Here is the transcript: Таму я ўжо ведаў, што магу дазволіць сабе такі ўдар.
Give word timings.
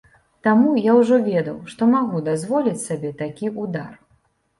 Таму 0.45 0.69
я 0.85 0.93
ўжо 0.99 1.19
ведаў, 1.27 1.59
што 1.73 1.81
магу 1.91 2.21
дазволіць 2.29 2.81
сабе 2.87 3.13
такі 3.21 3.53
ўдар. 3.61 3.93